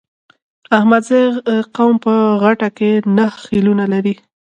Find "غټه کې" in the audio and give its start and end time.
2.41-2.89